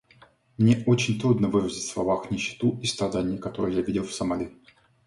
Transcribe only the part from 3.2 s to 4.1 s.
которые я видел